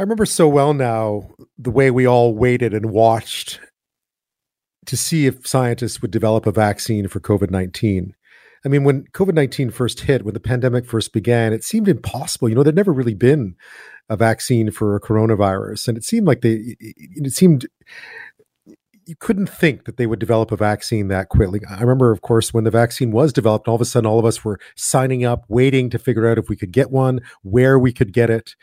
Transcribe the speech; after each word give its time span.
I 0.00 0.02
remember 0.02 0.24
so 0.24 0.48
well 0.48 0.72
now 0.72 1.28
the 1.58 1.70
way 1.70 1.90
we 1.90 2.06
all 2.06 2.34
waited 2.34 2.72
and 2.72 2.86
watched 2.86 3.60
to 4.86 4.96
see 4.96 5.26
if 5.26 5.46
scientists 5.46 6.00
would 6.00 6.10
develop 6.10 6.46
a 6.46 6.52
vaccine 6.52 7.06
for 7.06 7.20
COVID 7.20 7.50
19. 7.50 8.14
I 8.64 8.68
mean, 8.70 8.84
when 8.84 9.04
COVID 9.08 9.34
19 9.34 9.70
first 9.70 10.00
hit, 10.00 10.24
when 10.24 10.32
the 10.32 10.40
pandemic 10.40 10.86
first 10.86 11.12
began, 11.12 11.52
it 11.52 11.64
seemed 11.64 11.86
impossible. 11.86 12.48
You 12.48 12.54
know, 12.54 12.62
there'd 12.62 12.74
never 12.74 12.94
really 12.94 13.12
been 13.12 13.56
a 14.08 14.16
vaccine 14.16 14.70
for 14.70 14.96
a 14.96 15.02
coronavirus. 15.02 15.88
And 15.88 15.98
it 15.98 16.04
seemed 16.04 16.26
like 16.26 16.40
they, 16.40 16.76
it 16.80 17.32
seemed, 17.34 17.66
you 19.04 19.16
couldn't 19.16 19.50
think 19.50 19.84
that 19.84 19.98
they 19.98 20.06
would 20.06 20.18
develop 20.18 20.50
a 20.50 20.56
vaccine 20.56 21.08
that 21.08 21.28
quickly. 21.28 21.60
I 21.68 21.80
remember, 21.80 22.10
of 22.10 22.22
course, 22.22 22.54
when 22.54 22.64
the 22.64 22.70
vaccine 22.70 23.10
was 23.10 23.34
developed, 23.34 23.68
all 23.68 23.74
of 23.74 23.80
a 23.82 23.84
sudden, 23.84 24.06
all 24.06 24.18
of 24.18 24.24
us 24.24 24.44
were 24.46 24.60
signing 24.76 25.26
up, 25.26 25.44
waiting 25.48 25.90
to 25.90 25.98
figure 25.98 26.26
out 26.26 26.38
if 26.38 26.48
we 26.48 26.56
could 26.56 26.72
get 26.72 26.90
one, 26.90 27.20
where 27.42 27.78
we 27.78 27.92
could 27.92 28.14
get 28.14 28.30
it. 28.30 28.54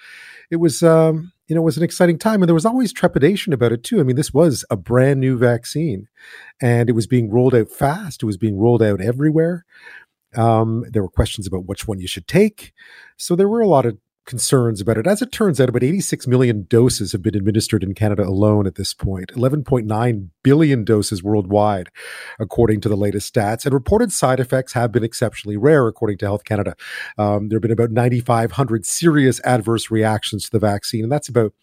It 0.49 0.55
was, 0.55 0.81
um, 0.81 1.33
you 1.47 1.55
know, 1.55 1.61
it 1.61 1.65
was 1.65 1.77
an 1.77 1.83
exciting 1.83 2.19
time. 2.19 2.41
And 2.41 2.47
there 2.47 2.53
was 2.53 2.65
always 2.65 2.91
trepidation 2.91 3.53
about 3.53 3.71
it 3.71 3.83
too. 3.83 3.99
I 3.99 4.03
mean, 4.03 4.15
this 4.15 4.33
was 4.33 4.65
a 4.69 4.75
brand 4.75 5.19
new 5.19 5.37
vaccine 5.37 6.07
and 6.61 6.89
it 6.89 6.93
was 6.93 7.07
being 7.07 7.29
rolled 7.29 7.55
out 7.55 7.69
fast. 7.69 8.23
It 8.23 8.25
was 8.25 8.37
being 8.37 8.57
rolled 8.57 8.83
out 8.83 9.01
everywhere. 9.01 9.65
Um, 10.35 10.83
there 10.89 11.01
were 11.01 11.09
questions 11.09 11.47
about 11.47 11.65
which 11.65 11.87
one 11.87 11.99
you 11.99 12.07
should 12.07 12.27
take. 12.27 12.73
So 13.15 13.35
there 13.35 13.47
were 13.47 13.61
a 13.61 13.67
lot 13.67 13.85
of 13.85 13.97
concerns 14.27 14.79
about 14.81 14.97
it. 14.97 15.07
As 15.07 15.23
it 15.23 15.31
turns 15.31 15.59
out, 15.59 15.69
about 15.69 15.81
86 15.81 16.27
million 16.27 16.67
doses 16.69 17.13
have 17.13 17.23
been 17.23 17.35
administered 17.35 17.83
in 17.83 17.95
Canada 17.95 18.23
alone 18.23 18.67
at 18.67 18.75
this 18.75 18.93
point, 18.93 19.31
11.9 19.33 20.29
billion 20.43 20.83
doses 20.83 21.23
worldwide, 21.23 21.89
according 22.39 22.81
to 22.81 22.89
the 22.89 22.95
latest 22.95 23.33
stats. 23.33 23.65
And 23.65 23.73
reported 23.73 24.11
side 24.11 24.39
effects 24.39 24.73
have 24.73 24.91
been 24.91 25.03
exceptionally 25.03 25.57
rare, 25.57 25.87
according 25.87 26.19
to 26.19 26.25
Health 26.25 26.43
Canada. 26.43 26.75
Um, 27.17 27.49
there 27.49 27.57
have 27.57 27.63
been 27.63 27.71
about 27.71 27.91
9,500 27.91 28.85
serious 28.85 29.41
adverse 29.43 29.89
reactions 29.89 30.43
to 30.45 30.51
the 30.51 30.59
vaccine, 30.59 31.03
and 31.03 31.11
that's 31.11 31.29
about 31.29 31.53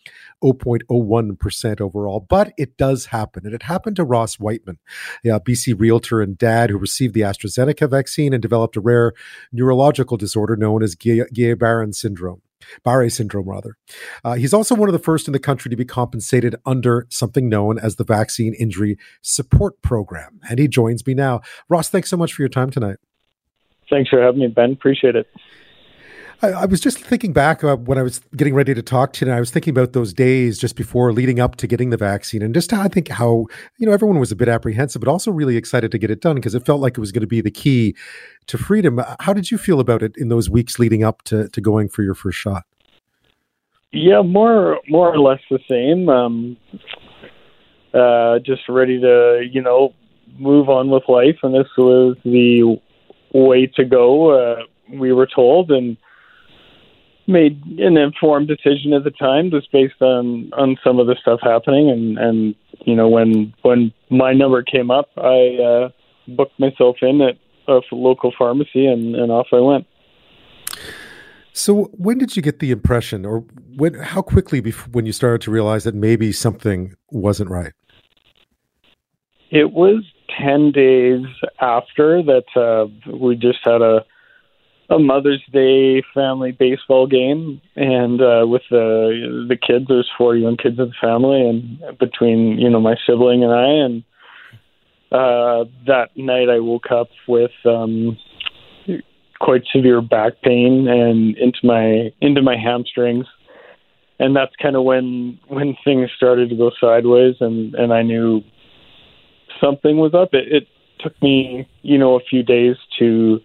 0.01% 0.42 1.80
overall. 1.80 2.26
But 2.28 2.52
it 2.56 2.76
does 2.76 3.06
happen. 3.06 3.46
And 3.46 3.54
it 3.54 3.62
happened 3.62 3.96
to 3.96 4.04
Ross 4.04 4.38
Wightman, 4.38 4.78
a 5.24 5.40
BC 5.40 5.78
realtor 5.78 6.20
and 6.20 6.36
dad 6.38 6.70
who 6.70 6.78
received 6.78 7.14
the 7.14 7.22
AstraZeneca 7.22 7.88
vaccine 7.90 8.32
and 8.32 8.42
developed 8.42 8.76
a 8.76 8.80
rare 8.80 9.12
neurological 9.52 10.16
disorder 10.16 10.56
known 10.56 10.82
as 10.82 10.96
Guillain-Barré 10.96 11.94
syndrome. 11.94 12.42
Barre 12.82 13.10
syndrome, 13.10 13.48
rather. 13.48 13.76
Uh, 14.24 14.34
he's 14.34 14.54
also 14.54 14.74
one 14.74 14.88
of 14.88 14.92
the 14.92 14.98
first 14.98 15.26
in 15.28 15.32
the 15.32 15.38
country 15.38 15.68
to 15.68 15.76
be 15.76 15.84
compensated 15.84 16.56
under 16.64 17.06
something 17.10 17.48
known 17.48 17.78
as 17.78 17.96
the 17.96 18.04
Vaccine 18.04 18.54
Injury 18.54 18.96
Support 19.22 19.82
Program. 19.82 20.40
And 20.48 20.58
he 20.58 20.68
joins 20.68 21.06
me 21.06 21.14
now. 21.14 21.40
Ross, 21.68 21.88
thanks 21.88 22.10
so 22.10 22.16
much 22.16 22.32
for 22.32 22.42
your 22.42 22.48
time 22.48 22.70
tonight. 22.70 22.96
Thanks 23.90 24.10
for 24.10 24.20
having 24.20 24.40
me, 24.40 24.48
Ben. 24.48 24.72
Appreciate 24.72 25.16
it. 25.16 25.28
I, 26.42 26.48
I 26.48 26.64
was 26.66 26.80
just 26.80 26.98
thinking 26.98 27.32
back 27.32 27.62
uh, 27.64 27.76
when 27.76 27.98
I 27.98 28.02
was 28.02 28.20
getting 28.36 28.54
ready 28.54 28.74
to 28.74 28.82
talk 28.82 29.12
to 29.14 29.24
you, 29.24 29.30
and 29.30 29.36
I 29.36 29.40
was 29.40 29.50
thinking 29.50 29.70
about 29.70 29.92
those 29.92 30.12
days 30.12 30.58
just 30.58 30.76
before 30.76 31.12
leading 31.12 31.40
up 31.40 31.56
to 31.56 31.66
getting 31.66 31.90
the 31.90 31.96
vaccine, 31.96 32.42
and 32.42 32.54
just 32.54 32.70
how 32.70 32.82
I 32.82 32.88
think 32.88 33.08
how 33.08 33.46
you 33.78 33.86
know 33.86 33.92
everyone 33.92 34.18
was 34.18 34.32
a 34.32 34.36
bit 34.36 34.48
apprehensive, 34.48 35.00
but 35.00 35.08
also 35.08 35.30
really 35.30 35.56
excited 35.56 35.90
to 35.92 35.98
get 35.98 36.10
it 36.10 36.20
done 36.20 36.36
because 36.36 36.54
it 36.54 36.66
felt 36.66 36.80
like 36.80 36.96
it 36.96 37.00
was 37.00 37.12
going 37.12 37.22
to 37.22 37.26
be 37.26 37.40
the 37.40 37.50
key 37.50 37.94
to 38.46 38.58
freedom. 38.58 39.00
How 39.20 39.32
did 39.32 39.50
you 39.50 39.58
feel 39.58 39.80
about 39.80 40.02
it 40.02 40.16
in 40.16 40.28
those 40.28 40.50
weeks 40.50 40.78
leading 40.78 41.04
up 41.04 41.22
to 41.22 41.48
to 41.48 41.60
going 41.60 41.88
for 41.88 42.02
your 42.02 42.14
first 42.14 42.38
shot? 42.38 42.64
Yeah, 43.92 44.22
more 44.22 44.80
more 44.88 45.12
or 45.12 45.18
less 45.18 45.40
the 45.50 45.60
same. 45.68 46.08
Um, 46.08 46.56
uh, 47.94 48.40
just 48.40 48.68
ready 48.68 49.00
to 49.00 49.48
you 49.50 49.62
know 49.62 49.94
move 50.38 50.68
on 50.68 50.90
with 50.90 51.04
life, 51.08 51.38
and 51.42 51.54
this 51.54 51.68
was 51.78 52.16
the 52.24 52.76
way 53.32 53.66
to 53.66 53.84
go. 53.84 54.30
Uh, 54.30 54.62
we 54.92 55.12
were 55.12 55.28
told, 55.32 55.70
and 55.70 55.96
made 57.26 57.62
an 57.78 57.96
informed 57.96 58.48
decision 58.48 58.92
at 58.92 59.04
the 59.04 59.10
time 59.10 59.50
just 59.50 59.70
based 59.72 60.00
on 60.00 60.50
on 60.54 60.76
some 60.84 60.98
of 60.98 61.06
the 61.06 61.16
stuff 61.20 61.40
happening 61.42 61.90
and 61.90 62.18
and 62.18 62.54
you 62.84 62.94
know 62.94 63.08
when 63.08 63.54
when 63.62 63.92
my 64.10 64.32
number 64.32 64.62
came 64.62 64.90
up 64.90 65.10
i 65.16 65.56
uh 65.62 65.88
booked 66.36 66.58
myself 66.58 66.96
in 67.02 67.20
at 67.20 67.36
a 67.68 67.80
local 67.92 68.32
pharmacy 68.36 68.86
and 68.86 69.14
and 69.14 69.30
off 69.32 69.48
i 69.52 69.60
went. 69.60 69.86
So 71.52 71.84
when 71.92 72.18
did 72.18 72.36
you 72.36 72.42
get 72.42 72.58
the 72.58 72.70
impression 72.70 73.24
or 73.24 73.44
when 73.76 73.94
how 73.94 74.22
quickly 74.22 74.60
before, 74.60 74.90
when 74.90 75.06
you 75.06 75.12
started 75.12 75.40
to 75.42 75.50
realize 75.50 75.84
that 75.84 75.94
maybe 75.94 76.32
something 76.32 76.94
wasn't 77.10 77.50
right? 77.50 77.72
It 79.50 79.72
was 79.72 80.04
10 80.36 80.72
days 80.72 81.24
after 81.60 82.22
that 82.22 82.44
uh 82.56 83.12
we 83.16 83.36
just 83.36 83.60
had 83.64 83.82
a 83.82 84.04
a 84.90 84.98
Mother's 84.98 85.42
Day 85.52 86.02
family 86.12 86.52
baseball 86.52 87.06
game, 87.06 87.60
and 87.76 88.20
uh, 88.20 88.44
with 88.46 88.62
the 88.70 89.46
the 89.48 89.56
kids, 89.56 89.86
there's 89.88 90.10
four 90.16 90.36
young 90.36 90.56
kids 90.56 90.78
in 90.78 90.88
the 90.88 90.94
family, 91.00 91.40
and 91.40 91.98
between 91.98 92.58
you 92.58 92.68
know 92.68 92.80
my 92.80 92.96
sibling 93.06 93.42
and 93.42 93.52
I, 93.52 93.68
and 93.68 94.04
uh, 95.10 95.64
that 95.86 96.08
night 96.16 96.48
I 96.50 96.60
woke 96.60 96.90
up 96.90 97.08
with 97.26 97.52
um, 97.64 98.18
quite 99.40 99.62
severe 99.72 100.02
back 100.02 100.34
pain 100.42 100.86
and 100.88 101.36
into 101.38 101.60
my 101.62 102.12
into 102.20 102.42
my 102.42 102.56
hamstrings, 102.56 103.26
and 104.18 104.36
that's 104.36 104.52
kind 104.60 104.76
of 104.76 104.84
when 104.84 105.38
when 105.48 105.76
things 105.84 106.10
started 106.16 106.50
to 106.50 106.56
go 106.56 106.70
sideways, 106.78 107.36
and 107.40 107.74
and 107.74 107.92
I 107.92 108.02
knew 108.02 108.42
something 109.62 109.96
was 109.96 110.14
up. 110.14 110.30
It, 110.32 110.52
it 110.52 110.68
took 111.00 111.20
me 111.22 111.68
you 111.82 111.96
know 111.96 112.16
a 112.16 112.24
few 112.28 112.42
days 112.42 112.76
to 112.98 113.40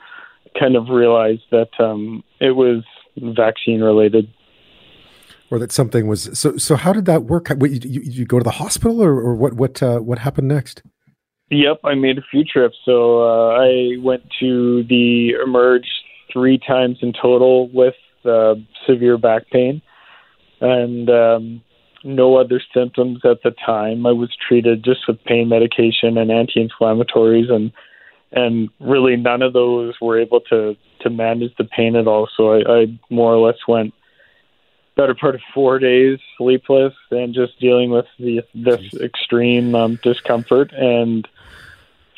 kind 0.58 0.76
of 0.76 0.90
realized 0.90 1.44
that 1.52 1.70
um, 1.80 2.24
it 2.40 2.52
was 2.52 2.84
vaccine 3.18 3.82
related. 3.82 4.32
Or 5.52 5.60
that 5.60 5.72
something 5.72 6.08
was 6.08 6.30
so. 6.38 6.58
So 6.58 6.76
how 6.76 6.94
did 6.94 7.06
that 7.06 7.24
work? 7.24 7.50
you, 7.50 7.80
you, 7.84 8.02
you, 8.02 8.26
go 8.26 8.38
to 8.38 8.44
the 8.44 8.52
hospital, 8.52 9.02
or, 9.02 9.20
or 9.20 9.34
what? 9.34 9.54
What? 9.54 9.82
Uh, 9.82 9.98
what 10.00 10.20
happened 10.20 10.48
next? 10.48 10.84
Yep, 11.50 11.80
I 11.84 11.96
made 11.96 12.20
a 12.20 12.24
few 12.30 12.44
trips. 12.44 12.78
So 12.86 13.24
uh, 13.24 13.58
I 13.58 13.98
went 14.00 14.22
to 14.40 14.84
the 14.84 15.32
Emerge 15.44 15.88
three 16.32 16.60
times 16.60 17.00
in 17.02 17.14
total 17.20 17.68
with 17.70 17.96
uh, 18.26 18.56
severe 18.86 19.18
back 19.18 19.50
pain, 19.50 19.82
and 20.62 21.10
um, 21.10 21.62
no 22.04 22.38
other 22.38 22.62
symptoms 22.72 23.22
at 23.24 23.42
the 23.44 23.52
time. 23.66 24.06
I 24.06 24.12
was 24.12 24.30
treated 24.48 24.84
just 24.84 25.08
with 25.08 25.24
pain 25.24 25.50
medication 25.50 26.18
and 26.18 26.32
anti-inflammatories, 26.32 27.52
and 27.52 27.72
and 28.32 28.70
really 28.80 29.16
none 29.16 29.42
of 29.42 29.54
those 29.54 29.96
were 30.02 30.20
able 30.20 30.42
to 30.42 30.76
to 31.02 31.10
manage 31.10 31.56
the 31.58 31.64
pain 31.64 31.96
at 31.96 32.08
all. 32.08 32.28
So 32.36 32.54
I, 32.54 32.82
I 32.82 33.00
more 33.10 33.34
or 33.34 33.48
less 33.48 33.58
went 33.68 33.94
better 34.96 35.16
part 35.16 35.36
of 35.36 35.42
four 35.54 35.80
days 35.80 36.20
sleepless 36.38 36.94
and 37.10 37.34
just 37.34 37.60
dealing 37.60 37.90
with 37.90 38.06
the 38.20 38.42
this 38.54 38.82
extreme 39.02 39.74
um, 39.76 40.00
discomfort. 40.04 40.72
And 40.74 41.28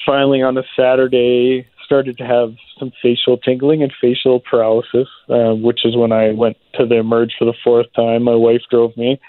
finally, 0.05 0.41
on 0.41 0.57
a 0.57 0.63
Saturday, 0.75 1.67
started 1.85 2.17
to 2.17 2.25
have 2.25 2.55
some 2.79 2.91
facial 3.01 3.37
tingling 3.37 3.83
and 3.83 3.93
facial 4.01 4.39
paralysis, 4.39 5.07
uh, 5.29 5.53
which 5.53 5.85
is 5.85 5.95
when 5.95 6.11
I 6.11 6.31
went 6.31 6.57
to 6.75 6.85
the 6.85 6.95
emerge 6.95 7.33
for 7.37 7.45
the 7.45 7.53
fourth 7.63 7.87
time. 7.95 8.23
My 8.23 8.35
wife 8.35 8.61
drove 8.71 8.95
me, 8.97 9.19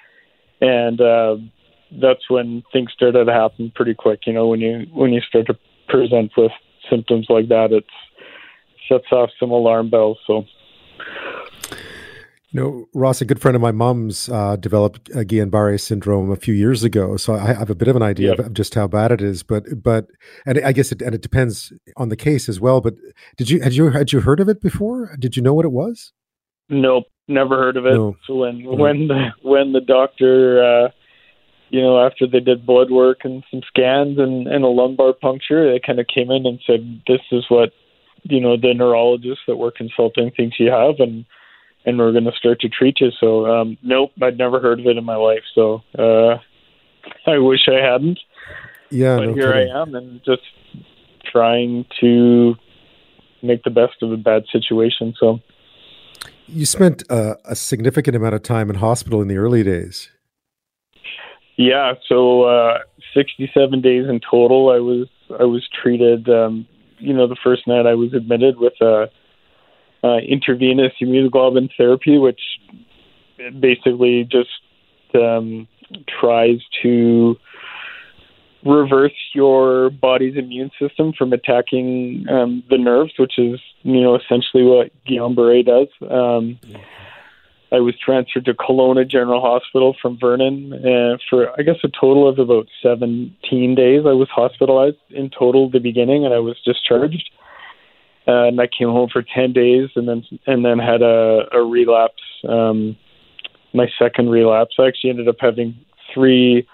and 0.61 1.01
uh, 1.01 1.37
that's 2.01 2.31
when 2.31 2.63
things 2.73 2.91
started 2.95 3.25
to 3.25 3.33
happen 3.33 3.73
pretty 3.75 3.95
quick. 3.95 4.21
You 4.27 4.33
know, 4.33 4.47
when 4.47 4.61
you 4.61 4.87
when 4.93 5.13
you 5.13 5.21
start 5.21 5.47
to 5.49 5.59
present 5.89 6.33
with 6.37 6.53
symptoms 6.91 7.27
like 7.29 7.49
that, 7.49 7.73
it 7.73 7.85
sets 8.89 9.11
off 9.13 9.31
some 9.39 9.51
alarm 9.51 9.91
bells. 9.91 10.19
So. 10.27 10.45
You 12.55 12.61
know, 12.61 12.85
Ross, 12.93 13.23
a 13.23 13.25
good 13.25 13.41
friend 13.41 13.57
of 13.57 13.63
my 13.63 13.73
mom's 13.73 14.29
uh, 14.29 14.57
developed 14.57 15.09
uh, 15.15 15.21
Guillain-Barré 15.21 15.81
syndrome 15.81 16.31
a 16.31 16.37
few 16.37 16.53
years 16.53 16.85
ago, 16.85 17.17
so 17.17 17.33
I 17.33 17.55
have 17.55 17.71
a 17.71 17.75
bit 17.75 17.89
of 17.89 17.97
an 17.97 18.03
idea 18.03 18.35
yep. 18.37 18.41
of, 18.41 18.53
just 18.53 18.75
how 18.75 18.87
bad 18.87 19.11
it 19.11 19.23
is. 19.23 19.43
But, 19.43 19.83
but, 19.83 20.09
and 20.45 20.61
I 20.63 20.73
guess 20.73 20.93
it 20.93 21.01
and 21.01 21.15
it 21.15 21.23
depends 21.23 21.73
on 21.97 22.11
the 22.11 22.17
case 22.17 22.51
as 22.51 22.61
well. 22.61 22.83
But 22.83 22.97
did 23.39 23.49
you 23.49 23.63
had 23.63 23.73
you 23.73 23.89
had 23.89 24.13
you 24.13 24.21
heard 24.21 24.39
of 24.39 24.51
it 24.51 24.61
before? 24.61 25.17
Did 25.19 25.35
you 25.35 25.43
know 25.43 25.55
what 25.55 25.65
it 25.65 25.73
was? 25.73 26.13
Nope, 26.69 27.05
never 27.27 27.57
heard 27.57 27.79
of 27.79 27.87
it. 27.87 27.95
No. 27.95 28.17
So 28.27 28.35
when 28.35 28.63
no. 28.65 28.75
when 28.75 29.09
the 29.09 29.29
when 29.41 29.73
the 29.73 29.81
doctor 29.81 30.63
uh, 30.63 30.89
you 31.73 31.81
know, 31.81 31.99
after 32.05 32.27
they 32.27 32.41
did 32.41 32.67
blood 32.67 32.91
work 32.91 33.21
and 33.25 33.43
some 33.51 33.63
scans 33.67 34.19
and, 34.19 34.47
and 34.47 34.63
a 34.63 34.69
lumbar 34.69 35.15
puncture, 35.15 35.73
they 35.73 35.81
kind 35.81 35.99
of 35.99 36.07
came 36.07 36.31
in 36.31 36.45
and 36.45 36.61
said, 36.67 37.01
"This 37.09 37.23
is 37.33 37.47
what 37.49 37.73
you 38.25 38.41
know 38.41 38.59
the 38.59 38.75
neurologist 38.75 39.41
that 39.49 39.57
we're 39.57 39.71
consulting 39.71 40.31
thinks 40.31 40.61
you 40.61 40.71
have, 40.71 40.97
and 40.99 41.25
and 41.87 41.97
we're 41.99 42.13
going 42.13 42.25
to 42.25 42.33
start 42.33 42.61
to 42.61 42.69
treat 42.69 43.01
you." 43.01 43.11
So, 43.19 43.47
um, 43.47 43.79
nope, 43.83 44.11
I'd 44.21 44.37
never 44.37 44.61
heard 44.61 44.81
of 44.81 44.87
it 44.87 44.99
in 44.99 45.05
my 45.05 45.17
life. 45.17 45.45
So, 45.55 45.83
uh, 45.99 46.37
I 47.27 47.39
wish 47.39 47.67
I 47.67 47.83
hadn't. 47.83 48.21
Yeah, 48.91 49.17
but 49.17 49.29
no 49.29 49.35
here 49.35 49.53
kidding. 49.55 49.73
I 49.73 49.81
am, 49.81 49.95
and 49.95 50.21
just 50.27 50.43
trying 51.25 51.87
to 52.03 52.55
make 53.43 53.65
the 53.65 53.71
best 53.71 53.95
of 54.03 54.13
a 54.13 54.19
bad 54.19 54.45
situation. 54.53 55.15
So, 55.19 55.41
you 56.47 56.67
spent 56.67 57.03
uh, 57.09 57.37
a 57.47 57.57
significant 57.57 58.15
amount 58.15 58.35
of 58.35 58.43
time 58.43 58.69
in 58.69 58.77
hospital 58.77 59.23
in 59.23 59.29
the 59.29 59.39
early 59.39 59.63
days. 59.63 60.11
Yeah, 61.63 61.95
so 62.09 62.43
uh, 62.43 62.79
67 63.15 63.81
days 63.83 64.09
in 64.09 64.19
total. 64.19 64.71
I 64.71 64.81
was 64.81 65.07
I 65.39 65.45
was 65.45 65.63
treated. 65.81 66.29
Um, 66.29 66.67
you 66.99 67.15
know, 67.15 67.29
the 67.29 67.37
first 67.43 67.69
night 67.69 67.87
I 67.87 67.95
was 67.95 68.13
admitted 68.15 68.59
with 68.59 68.73
a 68.81 69.09
uh, 70.03 70.17
intravenous 70.29 70.93
immunoglobulin 71.01 71.71
therapy, 71.77 72.19
which 72.19 72.41
basically 73.61 74.25
just 74.25 74.51
um, 75.15 75.69
tries 76.21 76.59
to 76.83 77.37
reverse 78.65 79.13
your 79.33 79.91
body's 79.91 80.37
immune 80.37 80.73
system 80.81 81.13
from 81.17 81.33
attacking 81.33 82.27
um, 82.29 82.65
the 82.71 82.79
nerves, 82.79 83.13
which 83.21 83.39
is 83.39 83.61
you 83.83 84.01
know 84.01 84.17
essentially 84.17 84.65
what 84.65 84.91
Guillain-Barré 85.07 85.65
does. 85.65 85.89
Um, 86.11 86.59
I 87.73 87.81
was 87.81 87.95
transferred 87.99 88.45
to 88.45 88.55
Kelowna 88.55 89.09
General 89.09 89.41
Hospital 89.41 89.97
from 90.01 90.19
Vernon 90.19 90.75
uh, 90.75 91.17
for 91.31 91.59
I 91.59 91.63
guess 91.63 91.77
a 91.83 91.89
total 91.89 92.29
of 92.29 92.39
about 92.39 92.67
17 92.83 93.75
days. 93.75 94.03
I 94.07 94.13
was 94.13 94.29
hospitalized 94.31 94.99
in 95.11 95.31
total 95.31 95.71
the 95.71 95.79
beginning, 95.79 96.25
and 96.25 96.35
I 96.35 96.39
was 96.39 96.57
discharged. 96.65 97.31
Uh, 98.29 98.45
and 98.45 98.61
I 98.61 98.69
came 98.69 98.89
home 98.89 99.09
for 99.11 99.23
10 99.23 99.53
days, 99.53 99.89
and 99.97 100.07
then 100.07 100.23
and 100.47 100.65
then 100.65 100.79
had 100.79 101.03
a, 101.03 101.47
a 101.53 101.63
relapse. 101.63 102.23
Um, 102.49 102.97
my 103.75 103.89
second 103.99 104.29
relapse. 104.29 104.75
I 104.79 104.87
actually 104.87 105.11
ended 105.11 105.29
up 105.29 105.37
having 105.41 105.75
three 106.13 106.69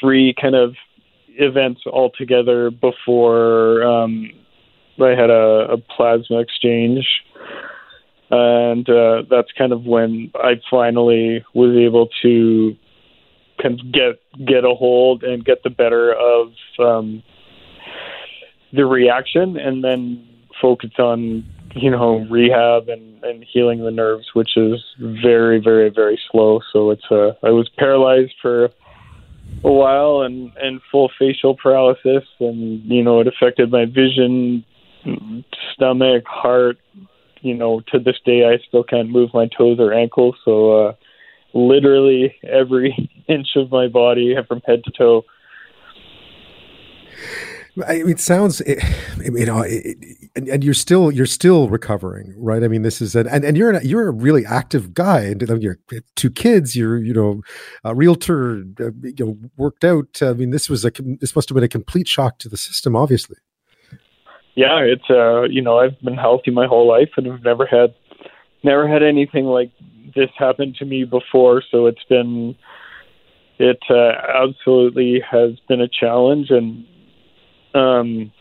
three 0.00 0.34
kind 0.40 0.54
of 0.54 0.74
events 1.28 1.82
altogether 1.86 2.70
before 2.70 3.82
um, 3.82 4.30
I 5.00 5.10
had 5.10 5.30
a, 5.30 5.72
a 5.72 5.78
plasma 5.78 6.38
exchange 6.38 7.06
and 8.32 8.88
uh, 8.88 9.22
that's 9.28 9.52
kind 9.58 9.72
of 9.72 9.84
when 9.84 10.32
I 10.34 10.54
finally 10.70 11.44
was 11.52 11.76
able 11.76 12.08
to 12.22 12.74
kind 13.62 13.78
of 13.78 13.92
get 13.92 14.46
get 14.46 14.64
a 14.64 14.74
hold 14.74 15.22
and 15.22 15.44
get 15.44 15.62
the 15.62 15.70
better 15.70 16.14
of 16.14 16.52
um, 16.78 17.22
the 18.72 18.86
reaction, 18.86 19.58
and 19.58 19.84
then 19.84 20.26
focus 20.62 20.92
on 20.98 21.44
you 21.74 21.90
know 21.90 22.26
rehab 22.30 22.88
and, 22.88 23.22
and 23.22 23.44
healing 23.52 23.84
the 23.84 23.90
nerves, 23.90 24.28
which 24.32 24.56
is 24.56 24.80
very 24.98 25.60
very 25.60 25.90
very 25.90 26.18
slow. 26.30 26.60
So 26.72 26.90
it's 26.90 27.04
uh, 27.10 27.32
I 27.42 27.50
was 27.50 27.68
paralyzed 27.76 28.32
for 28.40 28.70
a 29.62 29.70
while 29.70 30.22
and 30.22 30.52
and 30.56 30.80
full 30.90 31.10
facial 31.18 31.54
paralysis, 31.54 32.24
and 32.40 32.82
you 32.84 33.04
know 33.04 33.20
it 33.20 33.26
affected 33.26 33.70
my 33.70 33.84
vision, 33.84 34.64
stomach, 35.74 36.24
heart, 36.26 36.78
you 37.42 37.54
know, 37.54 37.80
to 37.92 37.98
this 37.98 38.16
day, 38.24 38.44
I 38.46 38.58
still 38.66 38.84
can't 38.84 39.10
move 39.10 39.30
my 39.34 39.46
toes 39.46 39.78
or 39.78 39.92
ankles. 39.92 40.36
So, 40.44 40.88
uh, 40.88 40.92
literally 41.54 42.34
every 42.42 43.10
inch 43.28 43.48
of 43.56 43.70
my 43.70 43.88
body 43.88 44.34
from 44.48 44.60
head 44.66 44.82
to 44.84 44.90
toe. 44.90 45.24
It 47.74 48.20
sounds, 48.20 48.60
you 48.66 49.46
know, 49.46 49.62
and, 49.62 50.46
and, 50.46 50.62
you're 50.62 50.74
still 50.74 51.10
you're 51.10 51.24
still 51.24 51.70
recovering, 51.70 52.34
right? 52.36 52.62
I 52.62 52.68
mean, 52.68 52.82
this 52.82 53.00
is 53.00 53.16
an, 53.16 53.26
and 53.26 53.46
and 53.46 53.56
you're 53.56 53.70
an, 53.70 53.80
you're 53.82 54.08
a 54.08 54.12
really 54.12 54.44
active 54.44 54.92
guy, 54.92 55.20
and 55.20 55.62
you're 55.62 55.78
two 56.14 56.30
kids. 56.30 56.76
You're 56.76 56.98
you 56.98 57.14
know, 57.14 57.40
a 57.82 57.94
realtor, 57.94 58.64
uh, 58.78 58.90
you 59.02 59.14
know, 59.18 59.38
worked 59.56 59.84
out. 59.84 60.18
I 60.20 60.34
mean, 60.34 60.50
this 60.50 60.68
was 60.68 60.84
a 60.84 60.92
this 61.20 61.34
must 61.34 61.48
have 61.48 61.54
been 61.54 61.64
a 61.64 61.68
complete 61.68 62.08
shock 62.08 62.38
to 62.40 62.50
the 62.50 62.58
system, 62.58 62.94
obviously 62.94 63.38
yeah, 64.54 64.78
it's 64.80 65.08
uh, 65.10 65.42
you 65.42 65.62
know, 65.62 65.78
I've 65.78 66.00
been 66.00 66.16
healthy 66.16 66.50
my 66.50 66.66
whole 66.66 66.88
life 66.88 67.10
and 67.16 67.32
I've 67.32 67.42
never 67.42 67.66
had 67.66 67.94
never 68.62 68.88
had 68.88 69.02
anything 69.02 69.46
like 69.46 69.70
this 70.14 70.30
happen 70.38 70.74
to 70.78 70.84
me 70.84 71.04
before, 71.04 71.62
so 71.70 71.86
it's 71.86 72.04
been 72.08 72.56
it 73.58 73.80
uh, 73.90 74.12
absolutely 74.42 75.22
has 75.30 75.52
been 75.68 75.80
a 75.80 75.88
challenge 75.88 76.50
and 76.50 76.84
um 77.74 78.32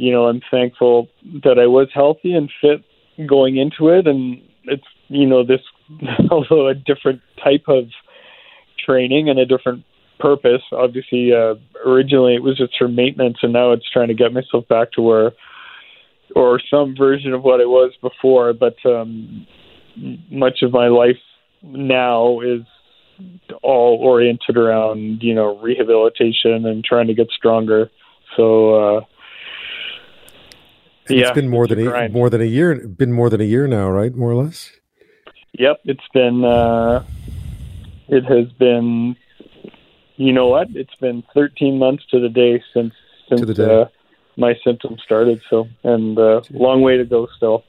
you 0.00 0.10
know, 0.12 0.28
I'm 0.28 0.40
thankful 0.50 1.08
that 1.44 1.58
I 1.58 1.66
was 1.66 1.88
healthy 1.92 2.32
and 2.32 2.50
fit 2.62 2.82
going 3.26 3.58
into 3.58 3.90
it. 3.90 4.06
And 4.06 4.40
it's 4.64 4.86
you 5.08 5.26
know, 5.26 5.44
this 5.44 5.60
although 6.30 6.68
a 6.68 6.74
different 6.74 7.20
type 7.42 7.64
of 7.68 7.84
training 8.78 9.28
and 9.28 9.38
a 9.38 9.44
different 9.44 9.84
purpose. 10.20 10.62
Obviously, 10.72 11.32
uh, 11.32 11.54
originally 11.84 12.34
it 12.34 12.42
was 12.42 12.58
just 12.58 12.76
for 12.78 12.88
maintenance, 12.88 13.38
and 13.42 13.52
now 13.52 13.72
it's 13.72 13.88
trying 13.90 14.08
to 14.08 14.14
get 14.14 14.32
myself 14.32 14.68
back 14.68 14.92
to 14.92 15.02
where, 15.02 15.32
or 16.36 16.60
some 16.70 16.94
version 16.96 17.32
of 17.32 17.42
what 17.42 17.60
I 17.60 17.64
was 17.64 17.92
before. 18.00 18.52
But 18.52 18.76
um, 18.84 19.46
much 20.30 20.62
of 20.62 20.72
my 20.72 20.88
life 20.88 21.18
now 21.62 22.40
is 22.40 22.62
all 23.62 23.98
oriented 24.00 24.56
around 24.56 25.22
you 25.22 25.34
know 25.34 25.58
rehabilitation 25.58 26.66
and 26.66 26.84
trying 26.84 27.08
to 27.08 27.14
get 27.14 27.28
stronger. 27.30 27.90
So. 28.36 28.74
Uh, 28.74 29.00
yeah, 31.08 31.22
it's 31.22 31.32
been 31.32 31.48
more 31.48 31.66
than 31.66 31.84
a, 31.84 31.90
a 31.90 32.08
more 32.08 32.30
than 32.30 32.40
a 32.40 32.44
year. 32.44 32.86
Been 32.86 33.12
more 33.12 33.28
than 33.30 33.40
a 33.40 33.44
year 33.44 33.66
now, 33.66 33.90
right? 33.90 34.14
More 34.14 34.30
or 34.30 34.44
less. 34.44 34.70
Yep, 35.58 35.80
it's 35.84 36.08
been. 36.14 36.44
Uh, 36.44 37.04
it 38.06 38.24
has 38.24 38.52
been 38.52 39.16
you 40.20 40.32
know 40.32 40.48
what? 40.48 40.68
It's 40.74 40.94
been 41.00 41.22
13 41.32 41.78
months 41.78 42.04
to 42.10 42.20
the 42.20 42.28
day 42.28 42.62
since 42.74 42.92
since 43.28 43.56
day. 43.56 43.82
Uh, 43.82 43.86
my 44.36 44.54
symptoms 44.64 45.00
started. 45.02 45.40
So, 45.48 45.66
and 45.82 46.18
uh, 46.18 46.42
long 46.50 46.82
way 46.82 46.96
to 46.96 47.04
go 47.04 47.26
still. 47.36 47.64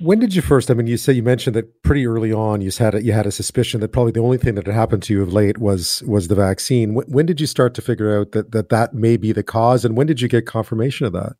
When 0.00 0.18
did 0.18 0.34
you 0.34 0.42
first? 0.42 0.70
I 0.70 0.74
mean, 0.74 0.86
you 0.86 0.96
say 0.96 1.12
you 1.12 1.22
mentioned 1.22 1.56
that 1.56 1.82
pretty 1.82 2.06
early 2.06 2.32
on 2.32 2.60
you 2.60 2.70
had 2.76 2.94
a, 2.94 3.02
you 3.02 3.12
had 3.12 3.26
a 3.26 3.32
suspicion 3.32 3.80
that 3.80 3.88
probably 3.88 4.12
the 4.12 4.20
only 4.20 4.38
thing 4.38 4.54
that 4.54 4.66
had 4.66 4.74
happened 4.74 5.02
to 5.04 5.12
you 5.12 5.22
of 5.22 5.32
late 5.32 5.58
was 5.58 6.02
was 6.04 6.28
the 6.28 6.34
vaccine. 6.34 6.94
When, 6.94 7.06
when 7.06 7.26
did 7.26 7.40
you 7.40 7.46
start 7.46 7.74
to 7.74 7.82
figure 7.82 8.18
out 8.18 8.32
that, 8.32 8.52
that 8.52 8.68
that 8.68 8.94
may 8.94 9.16
be 9.16 9.32
the 9.32 9.42
cause, 9.42 9.84
and 9.84 9.96
when 9.96 10.06
did 10.06 10.20
you 10.20 10.28
get 10.28 10.46
confirmation 10.46 11.06
of 11.06 11.12
that? 11.12 11.36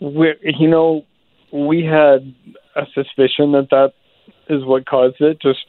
we 0.00 0.34
you 0.42 0.68
know, 0.68 1.04
we 1.52 1.84
had 1.84 2.34
a 2.74 2.86
suspicion 2.94 3.52
that 3.52 3.68
that 3.70 3.92
is 4.48 4.64
what 4.64 4.86
caused 4.86 5.20
it. 5.20 5.40
Just 5.40 5.60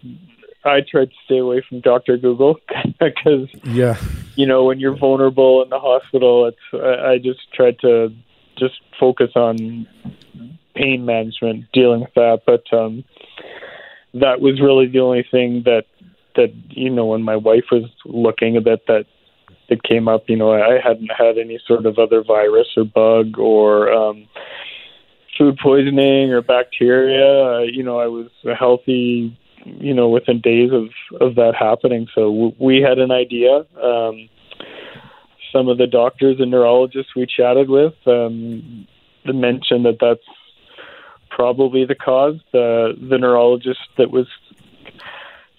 I 0.66 0.82
tried 0.82 1.10
to 1.10 1.16
stay 1.26 1.38
away 1.38 1.64
from 1.68 1.82
Doctor 1.82 2.18
Google 2.18 2.60
because 3.00 3.50
yeah, 3.64 3.98
you 4.36 4.46
know 4.46 4.64
when 4.64 4.80
you're 4.80 4.98
vulnerable 4.98 5.64
in 5.64 5.70
the 5.70 5.80
hospital, 5.80 6.48
it's 6.48 6.58
I, 6.74 7.14
I 7.14 7.18
just 7.18 7.52
tried 7.54 7.80
to 7.80 8.14
just 8.58 8.76
focus 9.00 9.32
on 9.36 9.88
pain 10.76 11.06
management, 11.06 11.66
dealing 11.74 12.02
with 12.02 12.14
that. 12.16 12.42
But 12.46 12.64
um, 12.76 13.04
that 14.14 14.40
was 14.42 14.62
really 14.62 14.88
the 14.88 15.00
only 15.00 15.26
thing 15.30 15.64
that 15.66 15.86
that 16.36 16.54
you 16.70 16.90
know 16.90 17.06
when 17.06 17.24
my 17.24 17.36
wife 17.36 17.66
was 17.72 17.90
looking 18.06 18.58
a 18.58 18.62
bit 18.62 18.86
that 18.88 19.06
that 19.70 19.84
came 19.84 20.08
up. 20.08 20.30
You 20.30 20.38
know, 20.38 20.54
I 20.54 20.80
hadn't 20.84 21.12
had 21.12 21.38
any 21.38 21.60
sort 21.68 21.86
of 21.86 22.00
other 22.00 22.24
virus 22.24 22.68
or 22.78 22.86
bug 22.86 23.38
or 23.38 23.92
um, 23.92 24.28
food 25.38 25.58
poisoning 25.62 26.32
or 26.32 26.42
bacteria. 26.42 27.46
Uh, 27.46 27.60
you 27.60 27.84
know, 27.84 28.00
I 28.00 28.08
was 28.08 28.28
a 28.46 28.56
healthy 28.56 29.38
you 29.66 29.94
know, 29.94 30.10
within 30.10 30.40
days 30.42 30.72
of 30.72 30.90
of 31.22 31.36
that 31.36 31.54
happening. 31.56 32.08
So 32.14 32.32
w- 32.32 32.56
we 32.60 32.82
had 32.82 33.00
an 33.00 33.12
idea. 33.12 33.66
Um, 33.82 34.30
some 35.52 35.68
of 35.68 35.78
the 35.78 35.88
doctors 35.88 36.38
and 36.40 36.52
neurologists 36.52 37.16
we 37.16 37.26
chatted 37.26 37.70
with 37.70 37.94
um, 38.08 38.88
mentioned 39.26 39.86
that 39.86 39.98
that's 40.02 40.28
probably 41.30 41.86
the 41.86 41.96
cause. 41.96 42.40
The 42.52 42.94
the 43.10 43.18
neurologist 43.18 43.80
that 43.98 44.12
was 44.12 44.28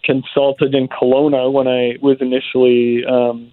consulted 0.04 0.74
in 0.74 0.88
Kelowna 0.88 1.50
when 1.50 1.66
I 1.66 1.96
was 2.02 2.18
initially 2.20 3.04
um, 3.06 3.52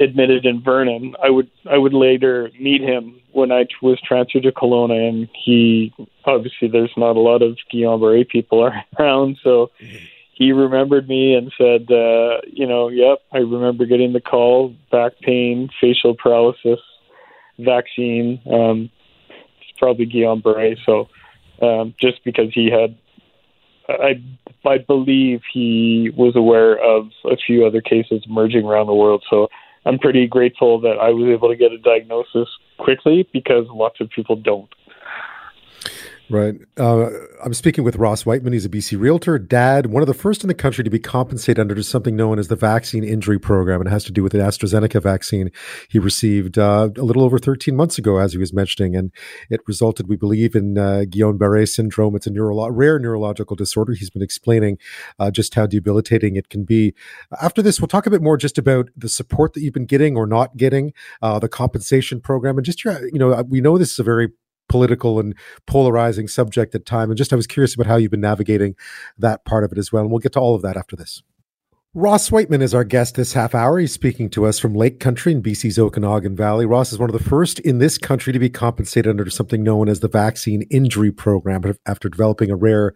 admitted 0.00 0.46
in 0.46 0.62
Vernon. 0.62 1.14
I 1.22 1.30
would 1.30 1.50
I 1.70 1.78
would 1.78 1.94
later 1.94 2.50
meet 2.58 2.80
him 2.80 3.20
when 3.32 3.52
I 3.52 3.66
was 3.82 4.00
transferred 4.00 4.44
to 4.44 4.52
Kelowna, 4.52 5.08
and 5.08 5.28
he 5.32 5.92
obviously 6.24 6.68
there's 6.68 6.92
not 6.96 7.16
a 7.16 7.20
lot 7.20 7.42
of 7.42 7.56
Guillain-Barré 7.72 8.28
people 8.28 8.70
around, 8.98 9.38
so 9.42 9.70
he 10.32 10.52
remembered 10.52 11.08
me 11.08 11.34
and 11.34 11.52
said, 11.58 11.90
uh, 11.90 12.40
you 12.46 12.66
know, 12.66 12.88
yep, 12.88 13.18
I 13.32 13.38
remember 13.38 13.86
getting 13.86 14.12
the 14.12 14.20
call, 14.20 14.74
back 14.90 15.18
pain, 15.20 15.68
facial 15.80 16.14
paralysis, 16.14 16.78
vaccine. 17.58 18.40
Um, 18.46 18.90
it's 19.60 19.78
probably 19.78 20.06
Guillain-Barré, 20.06 20.78
so 20.86 21.08
um, 21.60 21.94
just 22.00 22.24
because 22.24 22.52
he 22.54 22.70
had. 22.70 22.96
I 23.90 24.22
I 24.66 24.76
believe 24.78 25.40
he 25.50 26.12
was 26.14 26.36
aware 26.36 26.76
of 26.76 27.08
a 27.24 27.38
few 27.38 27.64
other 27.64 27.80
cases 27.80 28.22
emerging 28.28 28.66
around 28.66 28.86
the 28.86 28.94
world, 28.94 29.24
so 29.30 29.48
I'm 29.88 29.98
pretty 29.98 30.26
grateful 30.26 30.78
that 30.82 30.98
I 31.00 31.08
was 31.08 31.26
able 31.34 31.48
to 31.48 31.56
get 31.56 31.72
a 31.72 31.78
diagnosis 31.78 32.46
quickly 32.76 33.26
because 33.32 33.64
lots 33.70 34.02
of 34.02 34.10
people 34.10 34.36
don't. 34.36 34.68
Right. 36.30 36.56
Uh, 36.76 37.08
I'm 37.42 37.54
speaking 37.54 37.84
with 37.84 37.96
Ross 37.96 38.26
Wightman. 38.26 38.52
He's 38.52 38.66
a 38.66 38.68
BC 38.68 39.00
realtor, 39.00 39.38
dad, 39.38 39.86
one 39.86 40.02
of 40.02 40.06
the 40.06 40.14
first 40.14 40.44
in 40.44 40.48
the 40.48 40.54
country 40.54 40.84
to 40.84 40.90
be 40.90 40.98
compensated 40.98 41.58
under 41.58 41.82
something 41.82 42.16
known 42.16 42.38
as 42.38 42.48
the 42.48 42.56
Vaccine 42.56 43.02
Injury 43.02 43.38
Program. 43.38 43.80
And 43.80 43.88
it 43.88 43.92
has 43.92 44.04
to 44.04 44.12
do 44.12 44.22
with 44.22 44.32
the 44.32 44.38
AstraZeneca 44.38 45.02
vaccine 45.02 45.50
he 45.88 45.98
received 45.98 46.58
uh, 46.58 46.90
a 46.96 47.02
little 47.02 47.22
over 47.22 47.38
13 47.38 47.74
months 47.74 47.96
ago, 47.96 48.18
as 48.18 48.32
he 48.32 48.38
was 48.38 48.52
mentioning. 48.52 48.94
And 48.94 49.10
it 49.48 49.60
resulted, 49.66 50.08
we 50.08 50.16
believe, 50.16 50.54
in 50.54 50.76
uh, 50.76 51.04
Guillain 51.08 51.38
Barre 51.38 51.64
syndrome. 51.66 52.14
It's 52.14 52.26
a 52.26 52.30
neuro- 52.30 52.68
rare 52.70 52.98
neurological 52.98 53.56
disorder. 53.56 53.94
He's 53.94 54.10
been 54.10 54.22
explaining 54.22 54.76
uh, 55.18 55.30
just 55.30 55.54
how 55.54 55.66
debilitating 55.66 56.36
it 56.36 56.50
can 56.50 56.64
be. 56.64 56.94
After 57.40 57.62
this, 57.62 57.80
we'll 57.80 57.88
talk 57.88 58.06
a 58.06 58.10
bit 58.10 58.22
more 58.22 58.36
just 58.36 58.58
about 58.58 58.90
the 58.94 59.08
support 59.08 59.54
that 59.54 59.62
you've 59.62 59.72
been 59.72 59.86
getting 59.86 60.16
or 60.16 60.26
not 60.26 60.58
getting, 60.58 60.92
uh, 61.22 61.38
the 61.38 61.48
compensation 61.48 62.20
program, 62.20 62.58
and 62.58 62.66
just 62.66 62.84
your, 62.84 63.06
you 63.08 63.18
know, 63.18 63.42
we 63.48 63.62
know 63.62 63.78
this 63.78 63.92
is 63.92 63.98
a 63.98 64.04
very 64.04 64.28
political 64.68 65.18
and 65.18 65.34
polarizing 65.66 66.28
subject 66.28 66.74
at 66.74 66.86
time. 66.86 67.10
And 67.10 67.18
just 67.18 67.32
I 67.32 67.36
was 67.36 67.46
curious 67.46 67.74
about 67.74 67.86
how 67.86 67.96
you've 67.96 68.10
been 68.10 68.20
navigating 68.20 68.74
that 69.18 69.44
part 69.44 69.64
of 69.64 69.72
it 69.72 69.78
as 69.78 69.92
well. 69.92 70.02
And 70.02 70.10
we'll 70.10 70.20
get 70.20 70.32
to 70.32 70.40
all 70.40 70.54
of 70.54 70.62
that 70.62 70.76
after 70.76 70.96
this. 70.96 71.22
Ross 71.94 72.30
Wightman 72.30 72.60
is 72.60 72.74
our 72.74 72.84
guest 72.84 73.14
this 73.14 73.32
half 73.32 73.54
hour. 73.54 73.78
He's 73.78 73.94
speaking 73.94 74.28
to 74.30 74.44
us 74.44 74.58
from 74.58 74.74
Lake 74.74 75.00
Country 75.00 75.32
in 75.32 75.42
BC's 75.42 75.78
Okanagan 75.78 76.36
Valley. 76.36 76.66
Ross 76.66 76.92
is 76.92 76.98
one 76.98 77.08
of 77.08 77.16
the 77.18 77.28
first 77.28 77.58
in 77.60 77.78
this 77.78 77.96
country 77.96 78.30
to 78.32 78.38
be 78.38 78.50
compensated 78.50 79.08
under 79.08 79.28
something 79.30 79.62
known 79.62 79.88
as 79.88 80.00
the 80.00 80.06
Vaccine 80.06 80.62
Injury 80.70 81.10
Program 81.10 81.62
after 81.86 82.10
developing 82.10 82.50
a 82.50 82.56
rare 82.56 82.92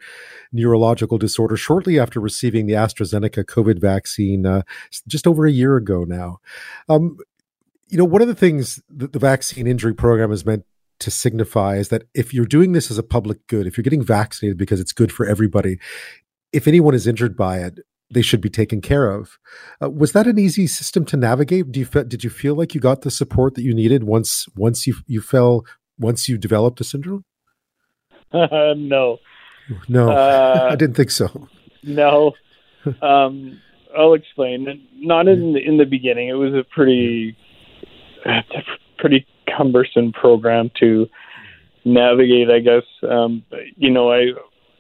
neurological 0.52 1.17
disorder 1.17 1.57
shortly 1.57 1.99
after 1.99 2.21
receiving 2.21 2.67
the 2.67 2.75
AstraZeneca 2.75 3.45
COVID 3.45 3.81
vaccine 3.81 4.45
uh, 4.45 4.62
just 5.09 5.26
over 5.26 5.47
a 5.47 5.50
year 5.50 5.76
ago 5.76 6.05
now. 6.05 6.38
Um, 6.88 7.17
you 7.88 7.97
know, 7.97 8.05
one 8.05 8.23
of 8.23 8.29
the 8.29 8.35
things 8.35 8.81
that 8.91 9.14
the 9.14 9.19
Vaccine 9.19 9.67
Injury 9.67 9.95
Program 9.95 10.31
has 10.31 10.45
meant 10.45 10.64
to 11.00 11.11
signify 11.11 11.76
is 11.76 11.88
that 11.88 12.04
if 12.14 12.32
you're 12.32 12.46
doing 12.46 12.72
this 12.72 12.90
as 12.90 12.99
a 12.99 13.02
public 13.02 13.46
good, 13.46 13.66
if 13.66 13.76
you're 13.76 13.82
getting 13.82 14.02
vaccinated 14.02 14.56
because 14.56 14.80
it's 14.80 14.92
good 14.92 15.12
for 15.12 15.26
everybody, 15.26 15.78
if 16.52 16.68
anyone 16.68 16.94
is 16.94 17.06
injured 17.06 17.37
by 17.37 17.58
it, 17.58 17.80
they 18.11 18.22
should 18.22 18.40
be 18.40 18.50
taken 18.50 18.80
care 18.80 19.11
of. 19.11 19.38
Uh, 19.82 19.90
was 19.90 20.12
that 20.12 20.26
an 20.26 20.38
easy 20.38 20.66
system 20.66 21.04
to 21.06 21.16
navigate? 21.16 21.72
Do 21.72 21.80
you 21.80 21.87
fe- 21.87 22.04
did 22.04 22.22
you 22.22 22.30
feel 22.30 22.54
like 22.54 22.75
you 22.75 22.80
got 22.80 23.02
the 23.02 23.11
support 23.11 23.54
that 23.54 23.62
you 23.62 23.75
needed 23.75 24.04
once 24.04 24.46
once 24.54 24.87
you 24.87 24.96
you 25.06 25.20
fell 25.20 25.64
once 25.99 26.28
you 26.28 26.37
developed 26.37 26.80
a 26.80 26.84
syndrome? 26.84 27.25
Uh, 28.32 28.75
no, 28.76 29.18
no, 29.88 30.11
uh, 30.11 30.68
I 30.72 30.76
didn't 30.76 30.96
think 30.96 31.11
so. 31.11 31.49
No, 31.82 32.32
um, 33.02 33.61
I'll 33.96 34.14
explain. 34.14 34.87
Not 34.96 35.26
in 35.28 35.56
in 35.56 35.78
the 35.78 35.87
beginning. 35.87 36.28
It 36.28 36.34
was 36.34 36.52
a 36.52 36.64
pretty 36.75 37.37
pretty 38.99 39.26
cumbersome 39.56 40.12
program 40.12 40.71
to 40.80 41.09
navigate. 41.85 42.50
I 42.50 42.61
guess 42.61 42.85
um, 43.09 43.44
you 43.76 43.90
know 43.90 44.12
I 44.12 44.32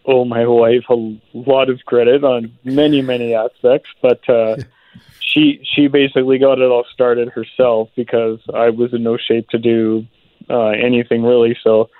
owe 0.04 0.24
my 0.24 0.46
wife 0.46 0.84
a 0.88 1.18
lot 1.32 1.70
of 1.70 1.80
credit 1.86 2.24
on 2.24 2.52
many 2.64 3.02
many 3.02 3.34
aspects, 3.34 3.90
but 4.00 4.28
uh, 4.28 4.56
she 5.20 5.60
she 5.64 5.88
basically 5.88 6.38
got 6.38 6.58
it 6.58 6.70
all 6.70 6.84
started 6.92 7.28
herself 7.30 7.88
because 7.96 8.40
I 8.52 8.70
was 8.70 8.92
in 8.92 9.02
no 9.02 9.16
shape 9.16 9.48
to 9.50 9.58
do 9.58 10.06
uh, 10.50 10.70
anything 10.70 11.22
really. 11.22 11.56
So, 11.62 11.90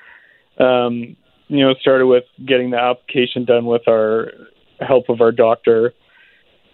um, 0.59 1.17
you 1.49 1.61
know, 1.61 1.71
it 1.71 1.79
started 1.81 2.07
with 2.07 2.25
getting 2.45 2.71
the 2.71 2.79
application 2.79 3.45
done 3.45 3.67
with 3.67 3.87
our 3.88 4.33
help 4.81 5.09
of 5.09 5.21
our 5.21 5.33
doctor. 5.33 5.95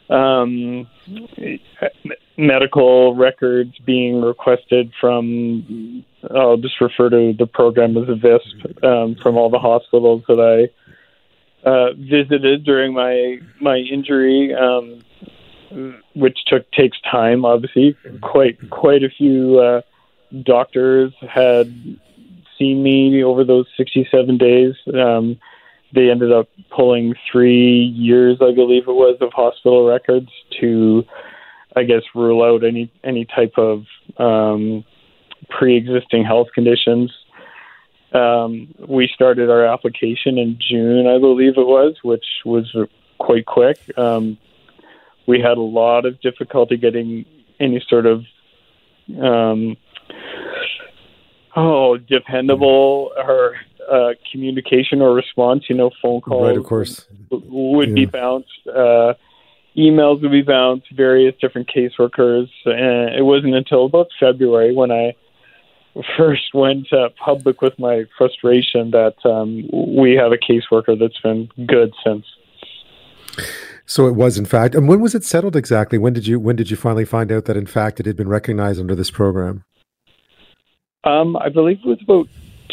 Um, 0.08 0.88
medical 2.38 3.14
records 3.16 3.76
being 3.84 4.22
requested 4.22 4.92
from, 5.00 6.04
I'll 6.34 6.56
just 6.56 6.80
refer 6.80 7.10
to 7.10 7.34
the 7.36 7.46
program 7.46 7.96
as 7.96 8.08
a 8.08 8.14
VISP, 8.14 8.84
um, 8.84 9.16
from 9.22 9.36
all 9.36 9.50
the 9.50 9.58
hospitals 9.58 10.22
that 10.28 10.40
I 10.40 11.68
uh, 11.68 11.92
visited 11.94 12.64
during 12.64 12.94
my 12.94 13.38
my 13.60 13.76
injury, 13.76 14.54
um, 14.54 15.02
which 16.14 16.38
took 16.46 16.70
takes 16.70 16.98
time. 17.10 17.44
Obviously, 17.44 17.96
quite 18.22 18.70
quite 18.70 19.02
a 19.02 19.10
few 19.10 19.58
uh, 19.58 19.80
doctors 20.44 21.12
had 21.28 21.66
seen 22.58 22.82
me 22.82 23.22
over 23.22 23.44
those 23.44 23.66
67 23.76 24.38
days. 24.38 24.74
Um, 24.94 25.38
they 25.94 26.10
ended 26.10 26.32
up 26.32 26.48
pulling 26.70 27.14
three 27.30 27.82
years, 27.96 28.38
I 28.40 28.52
believe 28.52 28.82
it 28.88 28.92
was, 28.92 29.16
of 29.20 29.32
hospital 29.32 29.86
records 29.86 30.28
to, 30.60 31.04
I 31.78 31.84
guess, 31.84 32.02
rule 32.14 32.42
out 32.42 32.64
any 32.64 32.90
any 33.04 33.24
type 33.24 33.54
of 33.56 33.84
um, 34.18 34.84
pre-existing 35.48 36.24
health 36.24 36.48
conditions 36.54 37.10
um, 38.12 38.74
we 38.88 39.08
started 39.14 39.50
our 39.50 39.66
application 39.66 40.38
in 40.38 40.58
June, 40.58 41.06
I 41.06 41.18
believe 41.18 41.58
it 41.58 41.66
was, 41.66 41.96
which 42.02 42.24
was 42.44 42.74
quite 43.18 43.44
quick. 43.44 43.78
Um, 43.98 44.38
we 45.26 45.40
had 45.40 45.58
a 45.58 45.62
lot 45.62 46.06
of 46.06 46.20
difficulty 46.20 46.76
getting 46.78 47.26
any 47.60 47.84
sort 47.88 48.06
of 48.06 48.24
um, 49.20 49.76
oh 51.54 51.98
dependable 51.98 53.12
or 53.16 53.56
uh, 53.90 54.10
communication 54.32 55.02
or 55.02 55.12
response. 55.12 55.64
You 55.68 55.76
know, 55.76 55.90
phone 56.00 56.22
calls, 56.22 56.48
right? 56.48 56.56
Of 56.56 56.64
course, 56.64 57.06
would 57.30 57.90
yeah. 57.90 57.94
be 57.94 58.04
bounced. 58.06 58.66
Uh, 58.66 59.14
emails 59.78 60.20
would 60.22 60.32
be 60.32 60.42
bounced. 60.42 60.88
To 60.88 60.94
various 60.94 61.34
different 61.40 61.70
caseworkers, 61.74 62.48
and 62.64 63.14
it 63.14 63.24
wasn't 63.24 63.54
until 63.54 63.86
about 63.86 64.08
February 64.18 64.74
when 64.74 64.90
I 64.90 65.14
first 66.16 66.54
went 66.54 66.92
uh, 66.92 67.08
public 67.22 67.60
with 67.60 67.78
my 67.78 68.04
frustration 68.16 68.90
that 68.90 69.14
um, 69.24 69.68
we 69.96 70.12
have 70.14 70.32
a 70.32 70.36
caseworker 70.36 70.98
that's 70.98 71.20
been 71.20 71.48
good 71.66 71.92
since. 72.04 72.24
So 73.86 74.06
it 74.06 74.14
was, 74.14 74.38
in 74.38 74.44
fact. 74.44 74.74
And 74.74 74.88
when 74.88 75.00
was 75.00 75.14
it 75.14 75.24
settled 75.24 75.56
exactly? 75.56 75.98
When 75.98 76.12
did 76.12 76.26
you 76.26 76.38
when 76.38 76.56
did 76.56 76.70
you 76.70 76.76
finally 76.76 77.04
find 77.04 77.32
out 77.32 77.46
that, 77.46 77.56
in 77.56 77.66
fact, 77.66 78.00
it 78.00 78.06
had 78.06 78.16
been 78.16 78.28
recognized 78.28 78.80
under 78.80 78.94
this 78.94 79.10
program? 79.10 79.64
Um, 81.04 81.36
I 81.36 81.48
believe 81.48 81.78
it 81.84 81.88
was 81.88 82.02
about 82.02 82.28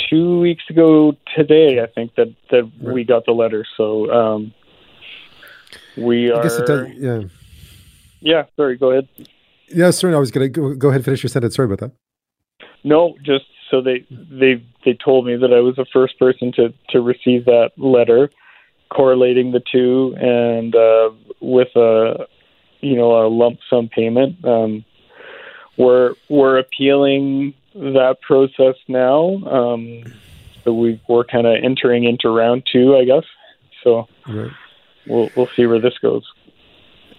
two 0.09 0.39
weeks 0.39 0.63
ago 0.69 1.15
today. 1.35 1.81
I 1.81 1.88
think 1.88 2.15
that 2.15 2.35
that 2.51 2.63
right. 2.81 2.93
we 2.93 3.03
got 3.05 3.25
the 3.25 3.31
letter. 3.31 3.65
So 3.77 4.12
um, 4.12 4.53
we 5.98 6.32
are. 6.32 6.40
I 6.40 6.44
guess 6.44 6.58
it 6.58 6.68
does, 6.68 6.88
yeah. 6.96 7.22
Yeah. 8.22 8.44
Sorry. 8.56 8.78
Go 8.78 8.92
ahead. 8.92 9.08
Yeah. 9.70 9.92
Sorry. 9.92 10.14
I 10.14 10.18
was 10.18 10.32
going 10.32 10.52
to 10.52 10.62
go, 10.62 10.74
go 10.75 10.88
ahead 10.90 11.00
and 11.00 11.06
finish 11.06 11.24
your 11.24 11.30
sentence. 11.30 11.56
Sorry 11.56 11.66
about 11.66 11.80
that. 11.80 11.92
No, 12.84 13.16
just 13.24 13.46
so 13.70 13.82
they 13.82 14.06
they 14.10 14.64
they 14.86 14.94
told 14.94 15.25
me 15.25 15.36
that 15.36 15.54
I 15.54 15.60
was 15.60 15.75
the 15.75 15.86
first 15.92 16.18
person 16.20 16.52
to 16.54 16.74
to 16.90 17.02
receive 17.02 17.46
that 17.46 17.72
letter, 17.78 18.30
correlating 18.90 19.52
the 19.52 19.62
two, 19.72 20.16
and 20.18 20.75
uh, 20.75 21.12
with 21.42 21.75
a 21.75 22.28
you 22.82 22.96
know 22.96 23.25
a 23.25 23.28
lump 23.28 23.60
sum 23.70 23.90
payment. 23.90 24.44
Um, 24.46 24.86
we're 25.78 26.14
we're 26.30 26.58
appealing 26.58 27.54
that 27.74 28.18
process 28.22 28.75
now. 28.88 29.36
Um, 29.46 30.04
so 30.64 30.74
we 30.74 31.02
we're 31.08 31.25
kind 31.25 31.48
of 31.48 31.56
entering 31.64 32.04
into 32.04 32.30
round 32.30 32.68
two, 32.72 32.96
I 32.96 33.06
guess. 33.06 33.25
So 33.84 34.08
right. 34.28 34.52
We'll 35.07 35.29
we'll 35.35 35.50
see 35.55 35.65
where 35.65 35.79
this 35.79 35.97
goes. 36.01 36.24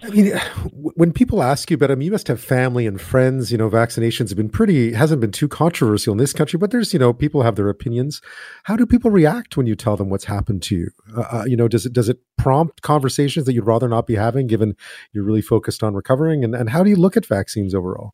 I 0.03 0.09
mean, 0.11 0.31
when 0.71 1.11
people 1.11 1.41
ask 1.41 1.71
you 1.71 1.75
about 1.75 1.87
them, 1.87 2.01
you 2.01 2.11
must 2.11 2.27
have 2.27 2.39
family 2.39 2.85
and 2.85 3.01
friends. 3.01 3.51
You 3.51 3.57
know, 3.57 3.67
vaccinations 3.67 4.29
have 4.29 4.37
been 4.37 4.49
pretty, 4.49 4.93
hasn't 4.93 5.21
been 5.21 5.31
too 5.31 5.47
controversial 5.47 6.11
in 6.11 6.19
this 6.19 6.33
country, 6.33 6.59
but 6.59 6.69
there's, 6.69 6.93
you 6.93 6.99
know, 6.99 7.13
people 7.13 7.41
have 7.41 7.55
their 7.55 7.67
opinions. 7.67 8.21
How 8.65 8.75
do 8.75 8.85
people 8.85 9.09
react 9.09 9.57
when 9.57 9.65
you 9.65 9.75
tell 9.75 9.97
them 9.97 10.09
what's 10.09 10.25
happened 10.25 10.61
to 10.63 10.75
you? 10.75 10.91
Uh, 11.15 11.21
uh, 11.21 11.43
you 11.47 11.57
know, 11.57 11.67
does 11.67 11.87
it, 11.87 11.93
does 11.93 12.09
it 12.09 12.19
prompt 12.37 12.83
conversations 12.83 13.47
that 13.47 13.53
you'd 13.53 13.65
rather 13.65 13.87
not 13.87 14.05
be 14.05 14.13
having 14.13 14.45
given 14.45 14.75
you're 15.13 15.23
really 15.23 15.41
focused 15.41 15.81
on 15.81 15.95
recovering? 15.95 16.43
And, 16.43 16.53
and 16.53 16.69
how 16.69 16.83
do 16.83 16.91
you 16.91 16.95
look 16.95 17.17
at 17.17 17.25
vaccines 17.25 17.73
overall? 17.73 18.13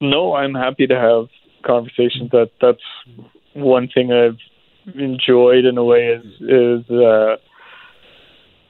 No, 0.00 0.34
I'm 0.34 0.54
happy 0.54 0.88
to 0.88 0.96
have 0.96 1.26
conversations. 1.64 2.32
That 2.32 2.50
that's 2.60 2.82
one 3.54 3.88
thing 3.88 4.10
I've 4.12 4.38
enjoyed 4.96 5.64
in 5.64 5.78
a 5.78 5.84
way 5.84 6.08
is, 6.08 6.26
is, 6.40 6.90
uh, 6.90 7.36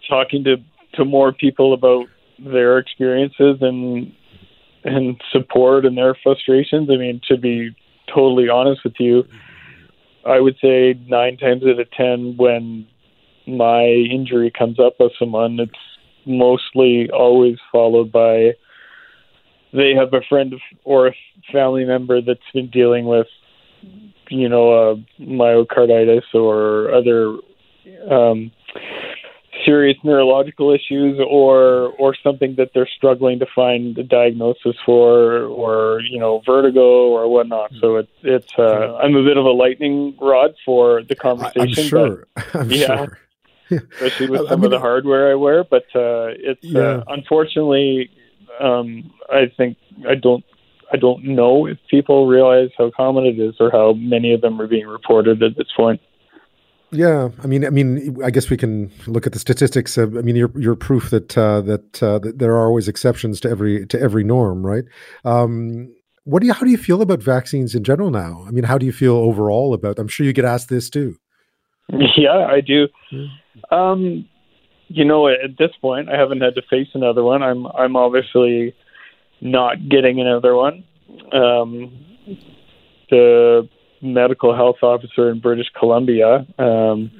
talking 0.08 0.44
to, 0.44 0.56
to 0.94 1.04
more 1.04 1.32
people 1.32 1.74
about 1.74 2.06
their 2.38 2.78
experiences 2.78 3.58
and 3.60 4.12
and 4.84 5.20
support 5.32 5.84
and 5.84 5.98
their 5.98 6.16
frustrations. 6.22 6.88
I 6.90 6.96
mean, 6.96 7.20
to 7.28 7.36
be 7.36 7.76
totally 8.14 8.48
honest 8.48 8.82
with 8.84 8.94
you, 8.98 9.24
I 10.24 10.40
would 10.40 10.56
say 10.62 10.94
nine 11.08 11.36
times 11.36 11.62
out 11.64 11.80
of 11.80 11.90
ten 11.90 12.36
when 12.36 12.86
my 13.46 13.84
injury 13.84 14.52
comes 14.56 14.78
up 14.78 14.94
with 15.00 15.12
someone, 15.18 15.58
it's 15.58 15.72
mostly 16.26 17.10
always 17.10 17.56
followed 17.72 18.12
by 18.12 18.52
they 19.72 19.94
have 19.94 20.12
a 20.12 20.20
friend 20.28 20.54
or 20.84 21.08
a 21.08 21.14
family 21.52 21.84
member 21.84 22.20
that's 22.20 22.40
been 22.54 22.70
dealing 22.70 23.06
with, 23.06 23.26
you 24.30 24.48
know, 24.48 24.72
uh, 24.72 24.94
myocarditis 25.20 26.22
or 26.34 26.92
other 26.92 27.36
um, 28.10 28.50
serious 29.68 29.98
neurological 30.02 30.72
issues 30.72 31.20
or 31.20 31.92
or 31.98 32.14
something 32.22 32.54
that 32.56 32.70
they're 32.72 32.88
struggling 32.96 33.38
to 33.38 33.46
find 33.54 33.98
a 33.98 34.02
diagnosis 34.02 34.76
for 34.86 35.42
or 35.44 36.00
you 36.00 36.18
know 36.18 36.40
vertigo 36.46 37.08
or 37.08 37.28
whatnot 37.28 37.70
so 37.80 37.96
it's 37.96 38.12
it's 38.22 38.52
uh, 38.58 38.96
i'm 39.02 39.14
a 39.14 39.22
bit 39.22 39.36
of 39.36 39.44
a 39.44 39.50
lightning 39.50 40.16
rod 40.20 40.54
for 40.64 41.02
the 41.02 41.14
conversation 41.14 41.84
i'm 41.84 41.88
sure 41.88 42.26
I'm 42.54 42.70
yeah 42.70 43.06
sure. 43.68 43.88
especially 43.92 44.30
with 44.30 44.48
some 44.48 44.52
I 44.52 44.56
mean, 44.56 44.64
of 44.64 44.70
the 44.70 44.80
hardware 44.80 45.30
i 45.30 45.34
wear 45.34 45.64
but 45.64 45.84
uh 45.94 46.32
it's 46.50 46.64
uh, 46.64 46.68
yeah. 46.68 46.80
uh, 46.80 47.04
unfortunately 47.08 48.10
um 48.60 49.12
i 49.30 49.52
think 49.56 49.76
i 50.08 50.14
don't 50.14 50.44
I 50.90 50.96
don't 50.96 51.22
know 51.22 51.66
if 51.66 51.76
people 51.90 52.26
realize 52.26 52.70
how 52.78 52.90
common 52.90 53.26
it 53.26 53.38
is 53.38 53.56
or 53.60 53.70
how 53.70 53.92
many 53.92 54.32
of 54.32 54.40
them 54.40 54.58
are 54.58 54.66
being 54.66 54.86
reported 54.86 55.42
at 55.42 55.54
this 55.54 55.66
point. 55.76 56.00
Yeah, 56.90 57.28
I 57.42 57.46
mean, 57.46 57.66
I 57.66 57.70
mean, 57.70 58.16
I 58.24 58.30
guess 58.30 58.48
we 58.48 58.56
can 58.56 58.90
look 59.06 59.26
at 59.26 59.32
the 59.32 59.38
statistics. 59.38 59.98
Of, 59.98 60.16
I 60.16 60.22
mean, 60.22 60.36
you're, 60.36 60.52
you're 60.58 60.74
proof 60.74 61.10
that 61.10 61.36
uh, 61.36 61.60
that, 61.62 62.02
uh, 62.02 62.18
that 62.20 62.38
there 62.38 62.52
are 62.52 62.66
always 62.66 62.88
exceptions 62.88 63.40
to 63.40 63.50
every 63.50 63.86
to 63.88 64.00
every 64.00 64.24
norm, 64.24 64.64
right? 64.64 64.84
Um, 65.24 65.94
what 66.24 66.40
do 66.40 66.46
you 66.46 66.52
how 66.52 66.64
do 66.64 66.70
you 66.70 66.78
feel 66.78 67.02
about 67.02 67.22
vaccines 67.22 67.74
in 67.74 67.84
general 67.84 68.10
now? 68.10 68.44
I 68.46 68.50
mean, 68.52 68.64
how 68.64 68.78
do 68.78 68.86
you 68.86 68.92
feel 68.92 69.16
overall 69.16 69.74
about? 69.74 69.98
I'm 69.98 70.08
sure 70.08 70.24
you 70.24 70.32
get 70.32 70.44
asked 70.44 70.68
this 70.68 70.90
too. 70.90 71.16
Yeah, 72.16 72.46
I 72.50 72.60
do. 72.60 72.88
Um, 73.70 74.28
you 74.88 75.04
know, 75.04 75.28
at 75.28 75.56
this 75.58 75.70
point, 75.80 76.08
I 76.10 76.18
haven't 76.18 76.40
had 76.40 76.54
to 76.56 76.62
face 76.68 76.88
another 76.94 77.22
one. 77.22 77.42
I'm 77.42 77.66
I'm 77.66 77.96
obviously 77.96 78.74
not 79.40 79.88
getting 79.88 80.20
another 80.20 80.54
one. 80.54 80.84
Um, 81.32 82.04
the 83.10 83.68
medical 84.02 84.54
health 84.54 84.82
officer 84.82 85.30
in 85.30 85.40
British 85.40 85.68
Columbia 85.78 86.46
um, 86.58 87.10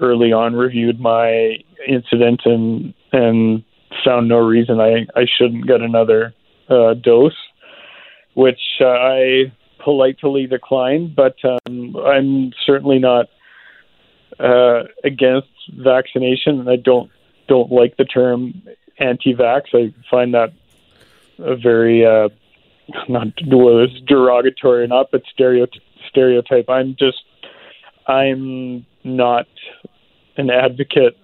early 0.00 0.32
on 0.32 0.54
reviewed 0.54 1.00
my 1.00 1.58
incident 1.86 2.42
and 2.44 2.94
and 3.12 3.64
found 4.04 4.28
no 4.28 4.38
reason 4.38 4.80
I 4.80 5.06
I 5.14 5.26
shouldn't 5.38 5.66
get 5.66 5.80
another 5.80 6.34
uh, 6.68 6.94
dose, 6.94 7.36
which 8.34 8.60
uh, 8.80 8.86
I 8.86 9.52
politely 9.82 10.46
declined. 10.46 11.14
But 11.14 11.36
um, 11.44 11.96
I'm 11.96 12.52
certainly 12.64 12.98
not 12.98 13.26
uh, 14.38 14.84
against 15.04 15.48
vaccination, 15.70 16.60
and 16.60 16.68
I 16.68 16.76
don't 16.76 17.10
don't 17.48 17.70
like 17.70 17.96
the 17.96 18.04
term 18.04 18.62
anti-vax. 18.98 19.62
I 19.74 19.92
find 20.10 20.34
that 20.34 20.52
a 21.38 21.56
very 21.56 22.04
uh, 22.06 22.28
not 23.08 23.28
whether 23.46 23.84
it's 23.84 24.00
derogatory 24.06 24.84
or 24.84 24.86
not, 24.86 25.10
but 25.10 25.22
stereotype. 25.32 25.82
Stereotype. 26.08 26.68
I'm 26.68 26.96
just 26.98 27.24
I'm 28.06 28.84
not 29.02 29.46
an 30.36 30.50
advocate 30.50 31.16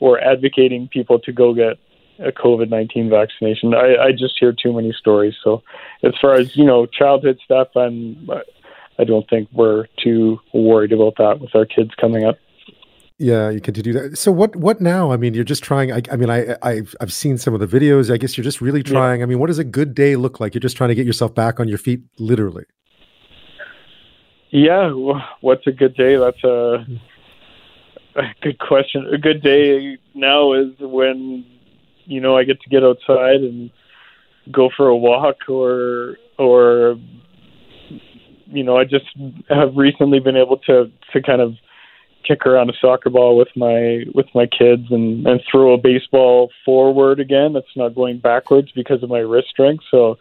or 0.00 0.20
advocating 0.20 0.88
people 0.88 1.18
to 1.20 1.32
go 1.32 1.54
get 1.54 1.78
a 2.18 2.32
COVID 2.32 2.68
nineteen 2.68 3.08
vaccination. 3.08 3.74
I, 3.74 3.96
I 3.96 4.12
just 4.12 4.34
hear 4.38 4.52
too 4.52 4.72
many 4.72 4.92
stories. 4.92 5.34
So 5.42 5.62
as 6.02 6.12
far 6.20 6.34
as 6.34 6.56
you 6.56 6.64
know, 6.64 6.86
childhood 6.86 7.38
stuff, 7.44 7.68
I'm 7.76 8.28
I 8.98 9.04
don't 9.04 9.28
think 9.28 9.48
we're 9.52 9.86
too 10.02 10.40
worried 10.52 10.92
about 10.92 11.16
that 11.18 11.40
with 11.40 11.54
our 11.54 11.66
kids 11.66 11.90
coming 12.00 12.24
up. 12.24 12.38
Yeah, 13.18 13.48
you 13.48 13.62
can 13.62 13.72
do 13.72 13.92
that. 13.94 14.18
So 14.18 14.30
what? 14.30 14.54
What 14.56 14.80
now? 14.82 15.10
I 15.10 15.16
mean, 15.16 15.32
you're 15.32 15.44
just 15.44 15.64
trying. 15.64 15.90
I, 15.90 16.02
I 16.12 16.16
mean, 16.16 16.28
I, 16.28 16.54
I've 16.60 16.94
I've 17.00 17.12
seen 17.12 17.38
some 17.38 17.54
of 17.54 17.60
the 17.60 17.66
videos. 17.66 18.12
I 18.12 18.18
guess 18.18 18.36
you're 18.36 18.44
just 18.44 18.60
really 18.60 18.82
trying. 18.82 19.20
Yeah. 19.20 19.24
I 19.24 19.26
mean, 19.26 19.38
what 19.38 19.46
does 19.46 19.58
a 19.58 19.64
good 19.64 19.94
day 19.94 20.16
look 20.16 20.38
like? 20.38 20.52
You're 20.52 20.60
just 20.60 20.76
trying 20.76 20.88
to 20.88 20.94
get 20.94 21.06
yourself 21.06 21.34
back 21.34 21.58
on 21.58 21.66
your 21.66 21.78
feet, 21.78 22.00
literally. 22.18 22.64
Yeah, 24.50 24.90
what's 25.40 25.66
a 25.66 25.72
good 25.72 25.96
day? 25.96 26.16
That's 26.16 26.44
a, 26.44 26.84
a 28.16 28.22
good 28.42 28.58
question. 28.58 29.06
A 29.12 29.18
good 29.18 29.42
day 29.42 29.96
now 30.14 30.52
is 30.52 30.74
when 30.78 31.46
you 32.04 32.20
know 32.20 32.36
I 32.36 32.44
get 32.44 32.60
to 32.60 32.68
get 32.68 32.84
outside 32.84 33.40
and 33.40 33.70
go 34.52 34.68
for 34.76 34.88
a 34.88 34.96
walk, 34.96 35.48
or 35.48 36.18
or 36.38 36.96
you 38.44 38.62
know 38.62 38.76
I 38.76 38.84
just 38.84 39.06
have 39.48 39.74
recently 39.74 40.20
been 40.20 40.36
able 40.36 40.58
to 40.58 40.92
to 41.14 41.22
kind 41.22 41.40
of 41.40 41.54
kick 42.26 42.46
around 42.46 42.70
a 42.70 42.74
soccer 42.80 43.10
ball 43.10 43.36
with 43.36 43.48
my 43.56 44.04
with 44.14 44.26
my 44.34 44.46
kids 44.46 44.86
and 44.90 45.26
and 45.26 45.40
throw 45.50 45.74
a 45.74 45.78
baseball 45.78 46.50
forward 46.64 47.20
again. 47.20 47.56
It's 47.56 47.76
not 47.76 47.94
going 47.94 48.18
backwards 48.18 48.72
because 48.72 49.02
of 49.02 49.10
my 49.10 49.18
wrist 49.18 49.48
strength. 49.48 49.84
So 49.90 50.18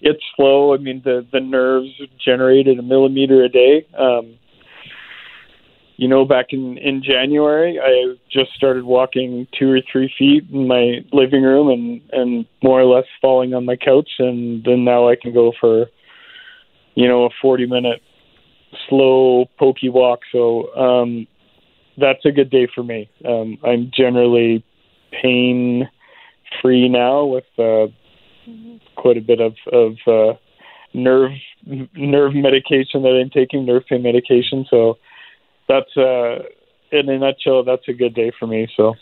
it's 0.00 0.22
slow. 0.36 0.74
I 0.74 0.78
mean 0.78 1.02
the 1.04 1.26
the 1.32 1.40
nerves 1.40 1.90
generated 2.24 2.78
a 2.78 2.82
millimeter 2.82 3.42
a 3.42 3.48
day. 3.48 3.86
Um, 3.96 4.38
you 5.96 6.08
know, 6.08 6.24
back 6.24 6.46
in 6.50 6.76
in 6.78 7.02
January, 7.02 7.78
I 7.80 8.16
just 8.30 8.52
started 8.54 8.84
walking 8.84 9.46
two 9.58 9.70
or 9.70 9.80
three 9.92 10.12
feet 10.18 10.44
in 10.52 10.66
my 10.66 11.04
living 11.12 11.42
room 11.42 11.68
and 11.68 12.00
and 12.12 12.46
more 12.62 12.80
or 12.80 12.84
less 12.84 13.06
falling 13.20 13.54
on 13.54 13.64
my 13.64 13.76
couch, 13.76 14.10
and 14.18 14.64
then 14.64 14.84
now 14.84 15.08
I 15.08 15.16
can 15.16 15.32
go 15.32 15.52
for 15.60 15.86
you 16.94 17.06
know 17.06 17.24
a 17.24 17.30
forty 17.40 17.66
minute 17.66 18.02
slow 18.88 19.46
pokey 19.58 19.88
walk. 19.88 20.20
So 20.32 20.74
um, 20.74 21.26
that's 21.96 22.24
a 22.24 22.32
good 22.32 22.50
day 22.50 22.68
for 22.74 22.82
me. 22.82 23.10
Um, 23.24 23.58
I'm 23.64 23.90
generally 23.96 24.64
pain 25.22 25.88
free 26.60 26.88
now 26.88 27.24
with 27.24 27.44
uh, 27.58 27.86
quite 28.96 29.16
a 29.16 29.20
bit 29.20 29.40
of 29.40 29.54
of 29.72 29.96
uh, 30.06 30.36
nerve 30.92 31.32
nerve 31.66 32.34
medication 32.34 33.02
that 33.02 33.20
I'm 33.20 33.30
taking, 33.30 33.66
nerve 33.66 33.84
pain 33.88 34.02
medication. 34.02 34.66
So 34.68 34.98
that's 35.68 35.96
uh, 35.96 36.44
in 36.92 37.08
a 37.08 37.18
nutshell, 37.18 37.64
that's 37.64 37.88
a 37.88 37.92
good 37.92 38.14
day 38.14 38.32
for 38.38 38.46
me. 38.46 38.68
So. 38.76 38.94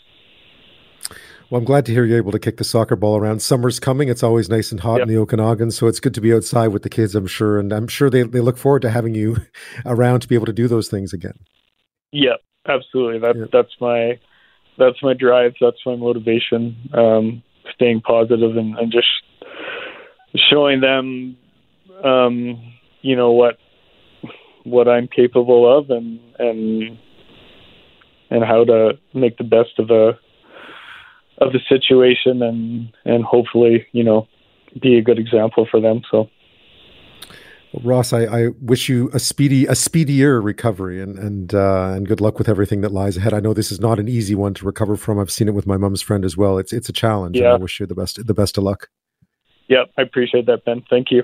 Well, 1.49 1.59
I'm 1.59 1.65
glad 1.65 1.85
to 1.85 1.91
hear 1.91 2.03
you're 2.03 2.17
able 2.17 2.31
to 2.31 2.39
kick 2.39 2.57
the 2.57 2.63
soccer 2.63 2.95
ball 2.95 3.15
around. 3.15 3.41
Summer's 3.41 3.79
coming. 3.79 4.09
It's 4.09 4.23
always 4.23 4.49
nice 4.49 4.71
and 4.71 4.79
hot 4.79 4.99
yep. 4.99 5.03
in 5.03 5.13
the 5.13 5.19
Okanagan, 5.19 5.69
so 5.69 5.85
it's 5.85 5.99
good 5.99 6.15
to 6.15 6.21
be 6.21 6.33
outside 6.33 6.69
with 6.69 6.81
the 6.81 6.89
kids, 6.89 7.13
I'm 7.13 7.27
sure. 7.27 7.59
And 7.59 7.71
I'm 7.71 7.87
sure 7.87 8.09
they, 8.09 8.23
they 8.23 8.39
look 8.39 8.57
forward 8.57 8.81
to 8.83 8.89
having 8.89 9.13
you 9.13 9.37
around 9.85 10.21
to 10.21 10.27
be 10.27 10.33
able 10.33 10.47
to 10.47 10.53
do 10.53 10.67
those 10.67 10.87
things 10.87 11.13
again. 11.13 11.37
Yep, 12.11 12.39
absolutely. 12.67 13.19
That 13.19 13.35
yeah. 13.35 13.45
that's 13.51 13.73
my 13.79 14.19
that's 14.77 15.01
my 15.01 15.13
drive. 15.13 15.53
That's 15.59 15.77
my 15.85 15.95
motivation. 15.95 16.75
Um, 16.93 17.43
staying 17.73 18.01
positive 18.01 18.57
and, 18.57 18.77
and 18.77 18.91
just 18.91 19.07
showing 20.49 20.81
them, 20.81 21.37
um, 22.03 22.73
you 23.01 23.15
know 23.15 23.31
what 23.31 23.57
what 24.63 24.87
I'm 24.87 25.07
capable 25.07 25.77
of 25.77 25.89
and 25.89 26.19
and 26.39 26.97
and 28.29 28.43
how 28.43 28.63
to 28.63 28.97
make 29.13 29.37
the 29.37 29.43
best 29.43 29.77
of 29.77 29.89
a 29.91 30.17
of 31.39 31.51
the 31.51 31.59
situation 31.67 32.41
and 32.41 32.93
and 33.05 33.23
hopefully 33.23 33.85
you 33.91 34.03
know 34.03 34.27
be 34.81 34.97
a 34.97 35.01
good 35.01 35.19
example 35.19 35.67
for 35.69 35.79
them. 35.79 36.01
So. 36.09 36.29
Well, 37.73 37.81
Ross, 37.83 38.13
I, 38.13 38.25
I, 38.25 38.47
wish 38.61 38.87
you 38.87 39.09
a 39.13 39.19
speedy, 39.19 39.65
a 39.65 39.73
speedier 39.73 40.39
recovery, 40.39 41.01
and 41.01 41.17
and 41.17 41.53
uh, 41.55 41.93
and 41.95 42.07
good 42.07 42.21
luck 42.21 42.37
with 42.37 42.47
everything 42.47 42.81
that 42.81 42.91
lies 42.91 43.17
ahead. 43.17 43.33
I 43.33 43.39
know 43.39 43.53
this 43.53 43.71
is 43.71 43.79
not 43.79 43.99
an 43.99 44.07
easy 44.07 44.35
one 44.35 44.53
to 44.55 44.65
recover 44.65 44.95
from. 44.95 45.19
I've 45.19 45.31
seen 45.31 45.47
it 45.47 45.55
with 45.55 45.65
my 45.65 45.77
mom's 45.77 46.01
friend 46.01 46.23
as 46.23 46.37
well. 46.37 46.59
It's 46.59 46.71
it's 46.71 46.87
a 46.87 46.93
challenge. 46.93 47.37
Yeah. 47.37 47.53
I 47.53 47.55
wish 47.55 47.79
you 47.79 47.87
the 47.87 47.95
best, 47.95 48.25
the 48.25 48.33
best 48.33 48.59
of 48.59 48.63
luck. 48.63 48.89
Yep, 49.69 49.89
I 49.97 50.03
appreciate 50.03 50.45
that, 50.45 50.65
Ben. 50.65 50.83
Thank 50.87 51.09
you. 51.09 51.23